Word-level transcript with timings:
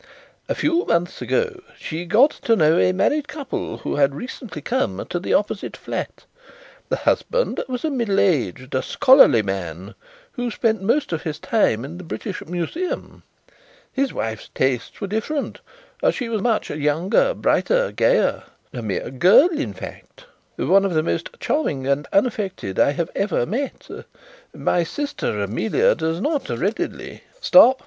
A 0.49 0.55
few 0.55 0.83
months 0.85 1.21
ago 1.21 1.61
she 1.77 2.05
got 2.05 2.31
to 2.31 2.55
know 2.55 2.75
a 2.79 2.91
married 2.91 3.27
couple 3.27 3.77
who 3.77 3.97
had 3.97 4.15
recently 4.15 4.59
come 4.59 5.05
to 5.11 5.19
the 5.19 5.35
opposite 5.35 5.77
flat. 5.77 6.25
The 6.89 6.95
husband 6.95 7.63
was 7.67 7.85
a 7.85 7.91
middle 7.91 8.19
aged, 8.19 8.75
scholarly 8.83 9.43
man 9.43 9.93
who 10.31 10.49
spent 10.49 10.81
most 10.81 11.13
of 11.13 11.21
his 11.21 11.37
time 11.37 11.85
in 11.85 11.99
the 11.99 12.03
British 12.03 12.43
Museum. 12.43 13.21
His 13.93 14.11
wife's 14.11 14.49
tastes 14.55 14.99
were 14.99 15.05
different; 15.05 15.59
she 16.09 16.29
was 16.29 16.41
much 16.41 16.71
younger, 16.71 17.35
brighter, 17.35 17.91
gayer; 17.91 18.45
a 18.73 18.81
mere 18.81 19.11
girl 19.11 19.49
in 19.49 19.71
fact, 19.71 20.25
one 20.55 20.83
of 20.83 20.95
the 20.95 21.03
most 21.03 21.29
charming 21.39 21.85
and 21.85 22.07
unaffected 22.11 22.79
I 22.79 22.93
have 22.93 23.11
ever 23.13 23.45
met. 23.45 23.87
My 24.51 24.83
sister 24.83 25.41
Amelia 25.43 25.93
does 25.93 26.19
not 26.19 26.49
readily" 26.49 27.21
"Stop!" 27.39 27.79